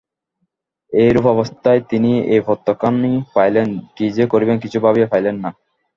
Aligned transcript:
এইরূপ 0.93 1.25
অবস্থায় 1.25 1.81
তিনি 1.89 2.11
এই 2.33 2.41
পত্রখানি 2.47 3.11
পাইলেন– 3.35 3.73
কী 3.95 4.05
যে 4.17 4.25
করিবেন 4.27 4.57
কিছু 4.59 4.77
ভাবিয়া 4.79 5.07
পাইলেন 5.07 5.35
না। 5.43 5.49